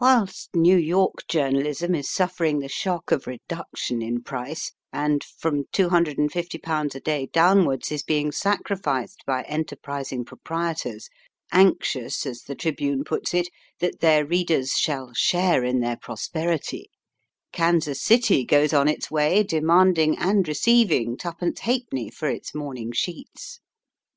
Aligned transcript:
"Whilst 0.00 0.48
New 0.52 0.76
York 0.76 1.28
journalism 1.28 1.94
is 1.94 2.10
suffering 2.10 2.58
the 2.58 2.68
shock 2.68 3.12
of 3.12 3.28
reduction 3.28 4.02
in 4.02 4.20
price, 4.20 4.72
and 4.92 5.22
from 5.22 5.62
£250 5.72 6.94
a 6.96 7.00
day 7.00 7.28
downwards 7.32 7.92
is 7.92 8.02
being 8.02 8.32
sacrificed 8.32 9.22
by 9.26 9.44
enterprising 9.44 10.24
proprietors 10.24 11.08
anxious, 11.52 12.26
as 12.26 12.42
the 12.42 12.56
Tribune 12.56 13.04
puts 13.04 13.32
it, 13.32 13.46
that 13.78 14.00
their 14.00 14.26
readers 14.26 14.72
shall 14.72 15.12
share 15.14 15.62
in 15.62 15.78
their 15.78 15.96
pros 15.96 16.26
perity, 16.28 16.86
Kansas 17.52 18.02
City 18.02 18.44
goes 18.44 18.72
on 18.72 18.88
its 18.88 19.08
way 19.08 19.44
demanding 19.44 20.18
and 20.18 20.48
receiving 20.48 21.16
twopence 21.16 21.60
halfpenny 21.60 22.10
for 22.10 22.28
its 22.28 22.56
morn 22.56 22.76
ing 22.78 22.90
sheets. 22.90 23.60